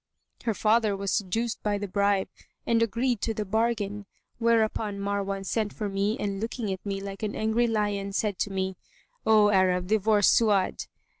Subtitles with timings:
[0.45, 2.27] Her father was seduced by the bribe
[2.65, 4.07] and agreed to the bargain;
[4.39, 8.49] whereupon Marwan sent for me and looking at me like an angry lion, said to
[8.51, 8.77] me,
[9.27, 10.87] 'O Arab, divorce Su'ad.